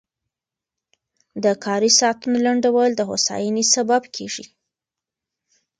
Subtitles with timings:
[1.43, 4.45] د کاري ساعتونو لنډول د هوساینې سبب کېږي.